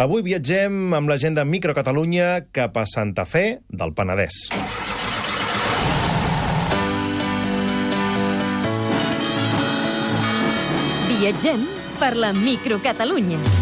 [0.00, 4.46] Avui viatgem amb la gent de Microcatalunya cap a Santa Fe del Penedès.
[11.10, 11.68] Viatgem
[12.00, 13.59] per la Microcatalunya.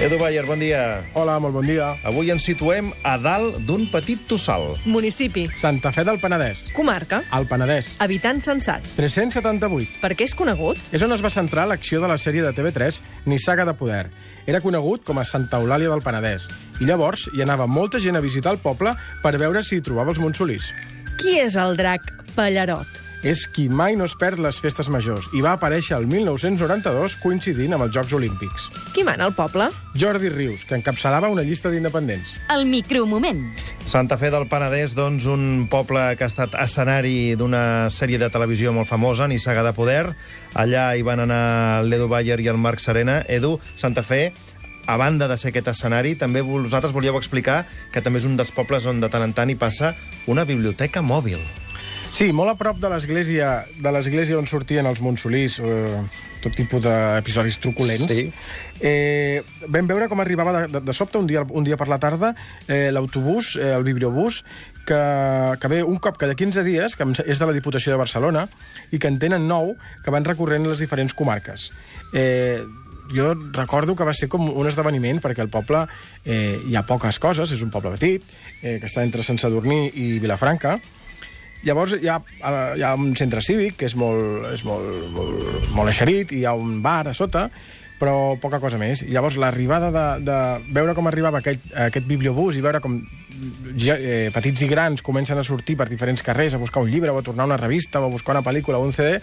[0.00, 1.04] Edu Bayer, bon dia.
[1.12, 1.90] Hola, molt bon dia.
[2.08, 4.70] Avui ens situem a dalt d'un petit tossal.
[4.88, 5.42] Municipi.
[5.60, 6.62] Santa Fe del Penedès.
[6.72, 7.18] Comarca.
[7.36, 7.90] El Penedès.
[8.00, 8.94] Habitants censats.
[8.96, 9.98] 378.
[10.00, 10.80] Per què és conegut?
[10.96, 14.06] És on es va centrar l'acció de la sèrie de TV3 Nissaga de Poder.
[14.48, 16.48] Era conegut com a Santa Eulàlia del Penedès.
[16.80, 20.16] I llavors hi anava molta gent a visitar el poble per veure si hi trobava
[20.16, 20.72] els Montsolís.
[21.20, 23.09] Qui és el drac Pallarot?
[23.20, 27.76] És qui mai no es perd les festes majors i va aparèixer el 1992 coincidint
[27.76, 28.70] amb els Jocs Olímpics.
[28.94, 29.66] Qui mana al poble?
[29.92, 32.32] Jordi Rius, que encapçalava una llista d'independents.
[32.54, 33.42] El micromoment.
[33.84, 38.72] Santa Fe del Penedès, doncs, un poble que ha estat escenari d'una sèrie de televisió
[38.72, 40.14] molt famosa, Nissaga de Poder.
[40.56, 43.20] Allà hi van anar l'Edu Bayer i el Marc Serena.
[43.28, 44.30] Edu, Santa Fe,
[44.86, 48.50] a banda de ser aquest escenari, també vosaltres volíeu explicar que també és un dels
[48.56, 49.92] pobles on de tant en tant hi passa
[50.26, 51.42] una biblioteca mòbil.
[52.10, 56.00] Sí, molt a prop de l'església de l'església on sortien els Montsolís, eh,
[56.42, 58.10] tot tipus d'episodis truculents.
[58.10, 58.26] Sí.
[58.80, 62.00] Eh, vam veure com arribava de, de, de sobte un dia, un dia per la
[62.02, 62.32] tarda
[62.66, 64.42] eh, l'autobús, eh, el bibliobús,
[64.88, 65.00] que,
[65.60, 68.48] que ve un cop cada 15 dies, que és de la Diputació de Barcelona,
[68.90, 71.70] i que en tenen nou, que van recorrent les diferents comarques.
[72.12, 72.58] Eh,
[73.14, 75.84] jo recordo que va ser com un esdeveniment, perquè al poble
[76.24, 78.24] eh, hi ha poques coses, és un poble petit,
[78.62, 80.78] eh, que està entre Sant Sadurní i Vilafranca,
[81.66, 82.16] Llavors hi ha,
[82.76, 86.48] hi ha un centre cívic que és molt, és molt, molt, molt eixerit, i hi
[86.48, 87.48] ha un bar a sota,
[88.00, 89.02] però poca cosa més.
[89.04, 90.38] I llavors l'arribada de, de
[90.72, 95.44] veure com arribava aquest, aquest bibliobús i veure com eh, petits i grans comencen a
[95.44, 98.12] sortir per diferents carrers a buscar un llibre o a tornar una revista o a
[98.12, 99.20] buscar una pel·lícula o un CD,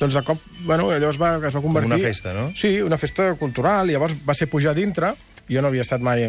[0.00, 1.92] doncs de cop, bueno, allò es va, es va convertir...
[1.92, 2.50] Com una festa, no?
[2.58, 3.94] Sí, una festa cultural.
[3.94, 5.14] Llavors va ser pujar dintre,
[5.46, 6.26] jo no havia estat mai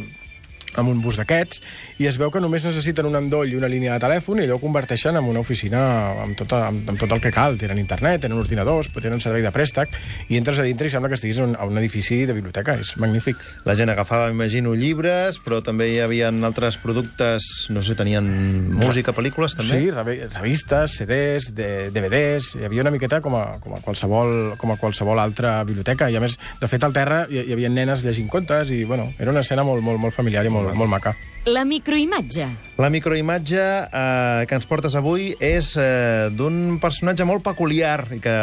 [0.78, 1.62] amb un bus d'aquests,
[2.00, 4.58] i es veu que només necessiten un endoll i una línia de telèfon i allò
[4.58, 5.82] ho converteixen en una oficina
[6.24, 7.58] amb, tota, amb, amb tot el que cal.
[7.58, 9.94] Tenen internet, tenen ordinadors, tenen servei de préstec,
[10.30, 12.76] i entres a dintre i sembla que estiguis en un, a un edifici de biblioteca.
[12.82, 13.38] És magnífic.
[13.66, 18.28] La gent agafava, imagino, llibres, però també hi havia altres productes, no sé, tenien
[18.78, 19.80] música, pel·lícules, també?
[19.82, 22.54] Sí, revi- revistes, CDs, de, DVDs...
[22.58, 26.08] Hi havia una miqueta com a, com, a qualsevol, com a qualsevol altra biblioteca.
[26.12, 29.10] I, a més, de fet, al terra hi, hi havia nenes llegint contes i, bueno,
[29.20, 31.16] era una escena molt, molt, molt familiar i molt, molt maca.
[31.48, 32.48] La microimatge.
[32.76, 38.34] La microimatge eh, que ens portes avui és eh, d'un personatge molt peculiar i que,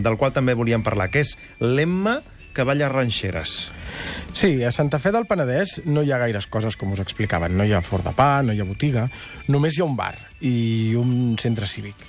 [0.00, 2.16] del qual també volíem parlar, que és l'Emma
[2.56, 3.68] Cavalla Ranxeres.
[4.32, 7.52] Sí, a Santa Fe del Penedès no hi ha gaires coses, com us explicaven.
[7.58, 9.04] No hi ha forn de pa, no hi ha botiga,
[9.52, 12.08] només hi ha un bar i un centre cívic.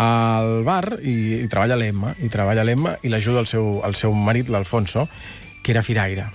[0.00, 4.16] Al bar hi, hi treballa l'Emma, hi treballa l'Emma i l'ajuda el, seu, el seu
[4.16, 5.04] marit, l'Alfonso,
[5.60, 6.30] que era firaire.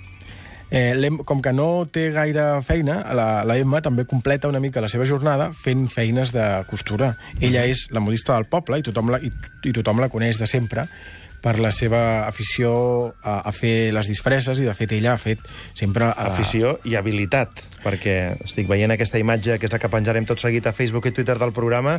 [0.72, 0.96] Eh,
[1.28, 5.04] com que no té gaire feina, la, la Emma també completa una mica la seva
[5.06, 7.18] jornada fent feines de costura.
[7.44, 9.34] Ella és la modista del poble i tothom la, i,
[9.68, 10.88] i tothom la coneix de sempre
[11.42, 12.72] per la seva afició
[13.20, 15.42] a, a fer les disfresses i, de fet, ella ha fet
[15.76, 16.08] sempre...
[16.08, 16.30] A.
[16.32, 20.70] Afició i habilitat, perquè estic veient aquesta imatge, que és la que penjarem tot seguit
[20.70, 21.98] a Facebook i Twitter del programa,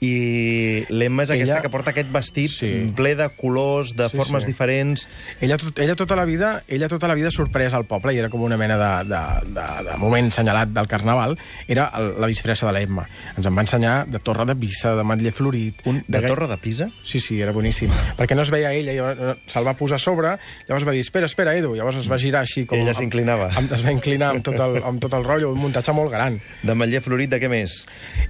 [0.00, 2.70] i l'Emma és aquesta Ella- que porta aquest vestit Sí.
[2.96, 4.48] ple de colors, de Sí, formes sí.
[4.52, 5.06] diferents...
[5.40, 8.30] Ella, tot, ella, tota la vida, ella tota la vida sorpresa al poble i era
[8.32, 9.20] com una mena de, de,
[9.52, 11.36] de, de moment senyalat del carnaval,
[11.68, 13.04] era el, la disfressa de l'Emma.
[13.36, 15.84] Ens en va ensenyar de torre de Pisa, de matller florit...
[15.84, 16.88] Un, de gai- Torre de Pisa?
[17.04, 17.90] Sí, sí, era boníssim.
[18.16, 20.32] Perquè no es veia ella, llavors se'l va posar a sobre,
[20.68, 22.78] llavors va dir, espera, espera, Edu, llavors es va girar així com...
[22.80, 23.50] Ella s'inclinava.
[23.70, 26.40] Es va inclinar amb tot, el, amb tot el rotllo, un muntatge molt gran.
[26.62, 27.82] De Matller Florit, de què més?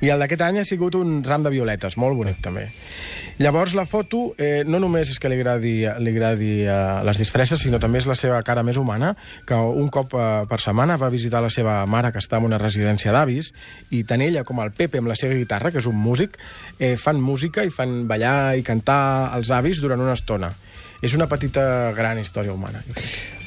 [0.03, 2.71] I el d'aquest any ha sigut un ram de violetes, molt bonic també.
[3.41, 5.73] Llavors la foto eh, no només és que li agradi,
[6.05, 6.75] li agradi eh,
[7.09, 9.15] les disfresses, sinó també és la seva cara més humana,
[9.49, 12.59] que un cop eh, per setmana va visitar la seva mare, que està en una
[12.61, 13.49] residència d'avis,
[13.97, 16.37] i tant ella com el Pepe amb la seva guitarra, que és un músic,
[16.77, 20.53] eh, fan música i fan ballar i cantar als avis durant una estona.
[21.01, 21.63] És una petita
[21.97, 22.83] gran història humana.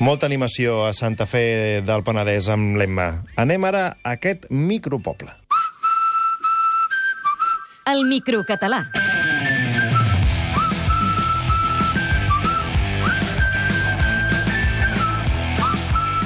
[0.01, 3.11] Molta animació a Santa Fe del Penedès amb l'Emma.
[3.37, 5.42] Anem ara a aquest micropoble.
[7.83, 8.85] El microcatalà.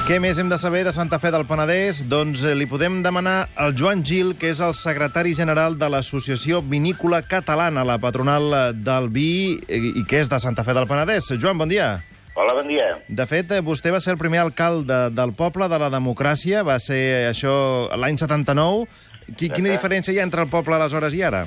[0.06, 2.04] Què més hem de saber de Santa Fe del Penedès?
[2.08, 6.62] Doncs eh, li podem demanar al Joan Gil, que és el secretari general de l'Associació
[6.62, 10.86] Vinícola Catalana, la patronal eh, del vi eh, i que és de Santa Fe del
[10.88, 11.34] Penedès.
[11.42, 11.96] Joan, bon dia.
[12.38, 12.86] Hola, bon dia.
[13.10, 17.02] De fet, vostè va ser el primer alcalde del poble de la democràcia, va ser
[17.34, 17.58] això
[17.98, 18.86] l'any 79.
[19.36, 21.44] Qui, quina diferència hi ha entre el poble aleshores i ara?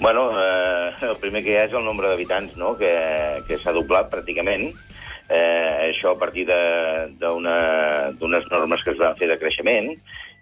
[0.00, 2.90] Bueno, eh, el primer que hi ha és el nombre d'habitants, no?, que,
[3.46, 4.70] que s'ha doblat pràcticament.
[5.30, 9.92] eh, això a partir d'unes normes que es van fer de creixement,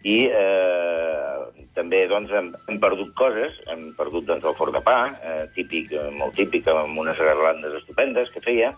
[0.09, 5.01] i eh, també doncs, hem, hem perdut coses, hem perdut doncs, el forn de pa,
[5.21, 8.73] eh, típic, eh, molt típic, amb unes garlandes estupendes que feia,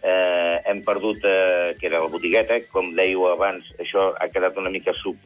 [0.00, 4.72] eh, hem perdut, eh, que era la botigueta, com dèieu abans, això ha quedat una
[4.72, 5.16] mica sub...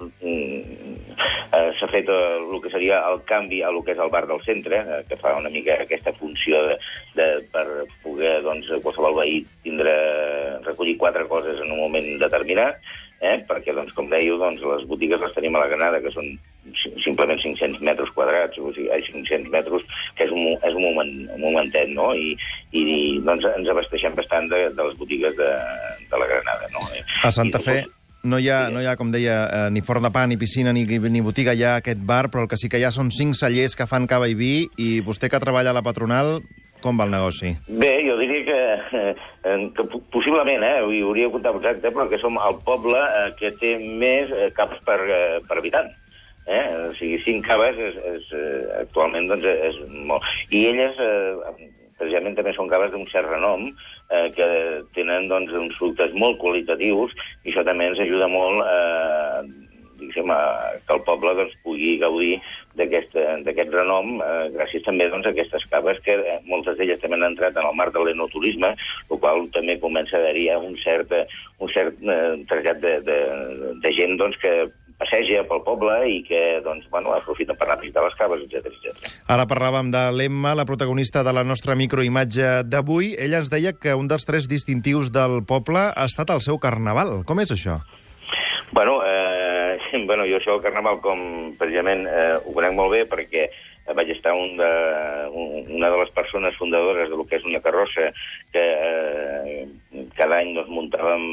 [1.78, 4.42] S'ha fet eh, el que seria el canvi a lo que és el bar del
[4.46, 6.76] centre, eh, que fa una mica aquesta funció de,
[7.18, 7.64] de, per
[8.02, 9.94] poder doncs, qualsevol veí tindre,
[10.66, 12.78] recollir quatre coses en un moment determinat,
[13.24, 13.38] eh?
[13.48, 16.28] perquè, doncs, com dèieu, doncs, les botigues les tenim a la Granada, que són
[16.82, 19.82] si- simplement 500 metres quadrats, o sigui, ai, 500 metres,
[20.18, 22.12] que és un, és un, moment, un momentet, no?
[22.14, 22.34] I,
[22.76, 22.84] i
[23.24, 25.50] doncs, ens abasteixem bastant de, de les botigues de,
[26.10, 26.84] de la Granada, no?
[27.24, 27.78] A Santa I, Fe
[28.24, 28.72] no hi ha, Sí.
[28.74, 31.54] no hi ha com deia, eh, ni forn de pa, ni piscina, ni, ni botiga,
[31.54, 33.86] hi ha aquest bar, però el que sí que hi ha són cinc cellers que
[33.86, 36.40] fan cava i vi, i vostè que treballa a la patronal,
[36.84, 37.54] com va el negoci?
[37.68, 38.60] Bé, jo diria que,
[38.98, 42.98] eh, que po- possiblement, eh, ho hauria de comptar exacte, però que som el poble
[42.98, 44.98] eh, que té més caps per,
[45.48, 45.88] per habitant.
[46.46, 46.90] Eh?
[46.90, 48.26] O sigui, cinc caves és, és,
[48.82, 50.22] actualment doncs, és molt...
[50.52, 51.70] I elles, eh,
[52.04, 53.70] precisament, també són caves d'un cert renom,
[54.10, 54.48] eh, que
[54.96, 57.14] tenen doncs, uns productes molt qualitatius,
[57.44, 59.64] i això també ens ajuda molt eh,
[60.04, 60.38] a,
[60.86, 62.36] que el poble doncs, pugui gaudir
[62.76, 67.30] d'aquest renom, eh, gràcies també doncs, a aquestes caves, que eh, moltes d'elles també han
[67.30, 68.74] entrat en el marc de l'enoturisme,
[69.10, 71.12] el qual també comença a haver-hi un cert,
[71.58, 73.20] un cert eh, trasllat de, de,
[73.82, 74.54] de gent doncs, que
[75.14, 78.66] passeja pel poble i que doncs, bueno, aprofiten per anar a visitar les caves, etc
[78.70, 79.12] etc.
[79.30, 83.14] Ara parlàvem de l'Emma, la protagonista de la nostra microimatge d'avui.
[83.18, 87.22] Ella ens deia que un dels tres distintius del poble ha estat el seu carnaval.
[87.26, 87.78] Com és això?
[88.72, 89.78] Bueno, eh,
[90.08, 93.48] bueno, jo això del carnaval, com precisament eh, ho conec molt bé, perquè
[93.92, 94.68] vaig estar un de,
[95.28, 98.08] un, una de les persones fundadores de lo que és una carrossa
[98.54, 99.66] que eh,
[100.16, 101.26] cada any doncs, muntàvem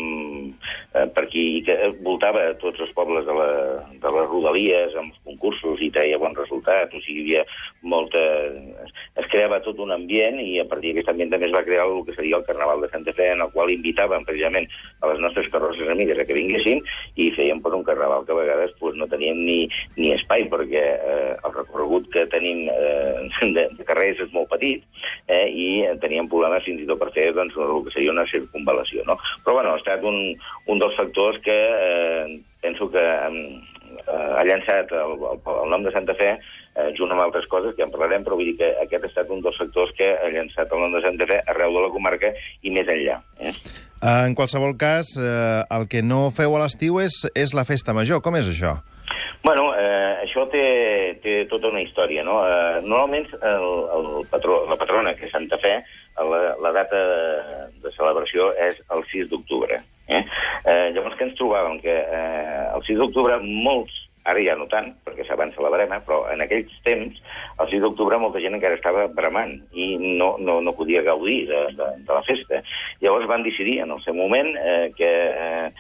[0.94, 3.50] eh, per aquí i que voltava tots els pobles de, la,
[4.04, 7.46] de les rodalies amb els concursos i treia bons resultats, o sigui, hi havia
[7.96, 8.24] molta...
[9.20, 12.06] Es creava tot un ambient i a partir d'aquest ambient també es va crear el
[12.08, 14.70] que seria el Carnaval de Santa Fe, en el qual invitàvem precisament
[15.02, 16.80] a les nostres carrosses amigues a que vinguessin
[17.20, 19.58] i fèiem per un carnaval que a vegades pues, no teníem ni,
[19.98, 23.28] ni espai perquè eh, el recorregut que tenim eh,
[23.58, 24.86] de, de carrers és molt petit
[25.28, 25.68] eh, i
[26.04, 29.04] teníem problemes fins i tot per fer doncs, el que seria una circunvalació.
[29.10, 29.18] No?
[29.44, 30.22] Però bueno, ha estat un,
[30.72, 33.81] un dels factors que eh, penso que eh,
[34.12, 37.86] ha llançat el, el, el nom de Santa Fe eh, junt amb altres coses que
[37.86, 40.72] en parlarem, però vull dir que aquest ha estat un dels factors que ha llançat
[40.72, 43.20] el nom de Santa Fe arreu de la comarca i més enllà.
[43.40, 43.52] Eh?
[43.52, 47.94] Eh, En qualsevol cas, eh, el que no feu a l'estiu és, és la festa
[47.94, 48.22] major.
[48.22, 48.80] Com és això?
[49.44, 50.66] Bueno, eh, això té,
[51.24, 52.42] té tota una història, no?
[52.46, 55.80] Eh, normalment el, el patró, la patrona, que és Santa Fe,
[56.22, 59.82] la, la data de, de celebració és el 6 d'octubre.
[60.12, 60.22] Eh?
[60.66, 61.82] Eh, llavors, què ens trobàvem?
[61.84, 63.98] Que eh, el 6 d'octubre molts,
[64.30, 67.18] ara ja no tant, perquè s'avança la barema, però en aquells temps,
[67.58, 71.62] el 6 d'octubre molta gent encara estava bramant i no, no, no podia gaudir de,
[71.78, 72.62] de, de la festa.
[73.02, 75.72] Llavors van decidir en el seu moment eh, que eh,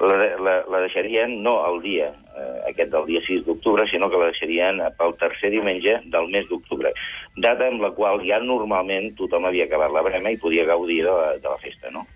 [0.00, 4.20] la, la, la deixarien no el dia eh, aquest del dia 6 d'octubre, sinó que
[4.20, 6.92] la deixarien pel tercer diumenge del mes d'octubre,
[7.36, 11.12] data amb la qual ja normalment tothom havia acabat la brema i podia gaudir de
[11.12, 12.06] la, de la festa, no?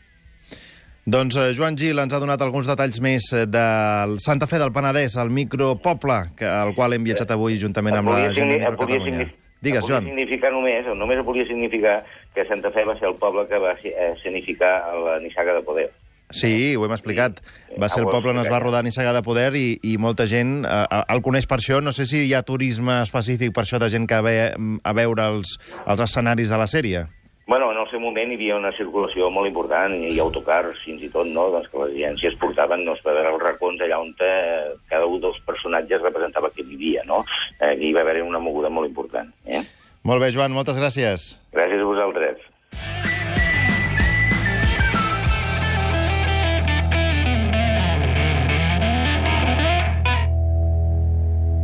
[1.04, 4.70] Doncs eh, Joan Gil ens ha donat alguns detalls més eh, del Santa Fe del
[4.72, 8.58] Penedès, el micropoble, que, al qual hem viatjat avui juntament amb la gent de signi-
[8.62, 9.24] podia Microcatalunya.
[9.26, 10.04] signi- Digues, Joan.
[10.06, 12.04] significar només, o només podia significar
[12.34, 15.62] que Santa Fe va ser el poble que va si- eh, significar la nissaga de
[15.62, 15.90] poder.
[16.30, 17.40] Sí, ho hem explicat.
[17.80, 20.64] Va ser el poble on es va rodar Nissaga de Poder i, i molta gent
[20.64, 21.82] eh, el coneix per això.
[21.82, 24.36] No sé si hi ha turisme específic per això de gent que ve
[24.82, 27.04] a veure els, els escenaris de la sèrie.
[27.52, 31.10] Bueno, en el seu moment hi havia una circulació molt important i autocars, fins i
[31.12, 31.42] tot, no?
[31.52, 35.20] doncs que les agències portaven doncs, per veure els racons allà on eh, cada un
[35.20, 37.20] dels personatges representava que vivia, no?
[37.60, 39.28] Eh, hi va haver una moguda molt important.
[39.44, 39.60] Eh?
[40.08, 41.34] Molt bé, Joan, moltes gràcies.
[41.52, 42.48] Gràcies a vosaltres.